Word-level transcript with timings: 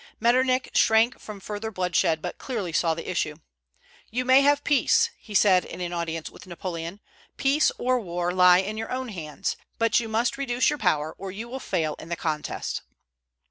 Metternich 0.19 0.75
shrank 0.75 1.19
from 1.19 1.39
further 1.39 1.69
bloodshed, 1.69 2.23
but 2.23 2.39
clearly 2.39 2.73
saw 2.73 2.95
the 2.95 3.07
issue. 3.07 3.35
"You 4.09 4.25
may 4.25 4.39
still 4.39 4.47
have 4.49 4.63
peace," 4.63 5.11
said 5.35 5.65
he 5.65 5.69
in 5.69 5.79
an 5.79 5.93
audience 5.93 6.27
with 6.31 6.47
Napoleon. 6.47 7.01
"Peace 7.37 7.71
or 7.77 7.99
war 7.99 8.33
lie 8.33 8.57
in 8.61 8.77
your 8.77 8.89
own 8.89 9.09
hands; 9.09 9.57
but 9.77 9.99
you 9.99 10.09
must 10.09 10.39
reduce 10.39 10.71
your 10.71 10.79
power, 10.79 11.13
or 11.19 11.29
you 11.31 11.47
will 11.47 11.59
fail 11.59 11.93
in 11.99 12.09
the 12.09 12.15
contest." 12.15 12.81